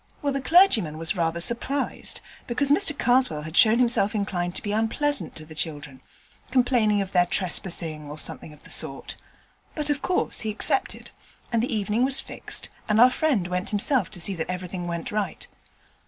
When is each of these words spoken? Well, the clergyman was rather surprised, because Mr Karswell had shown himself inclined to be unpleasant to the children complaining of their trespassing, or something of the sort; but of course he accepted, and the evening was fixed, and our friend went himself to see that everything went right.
Well, 0.23 0.33
the 0.33 0.41
clergyman 0.41 0.97
was 0.97 1.15
rather 1.15 1.39
surprised, 1.39 2.21
because 2.47 2.71
Mr 2.71 2.97
Karswell 2.97 3.43
had 3.43 3.55
shown 3.55 3.77
himself 3.77 4.15
inclined 4.15 4.55
to 4.55 4.63
be 4.63 4.71
unpleasant 4.71 5.35
to 5.35 5.45
the 5.45 5.53
children 5.53 6.01
complaining 6.49 7.03
of 7.03 7.11
their 7.11 7.27
trespassing, 7.27 8.09
or 8.09 8.17
something 8.17 8.51
of 8.51 8.63
the 8.63 8.71
sort; 8.71 9.15
but 9.75 9.91
of 9.91 10.01
course 10.01 10.39
he 10.39 10.49
accepted, 10.49 11.11
and 11.51 11.61
the 11.61 11.71
evening 11.71 12.03
was 12.03 12.19
fixed, 12.19 12.69
and 12.89 12.99
our 12.99 13.11
friend 13.11 13.45
went 13.47 13.69
himself 13.69 14.09
to 14.09 14.19
see 14.19 14.33
that 14.33 14.49
everything 14.49 14.87
went 14.87 15.11
right. 15.11 15.45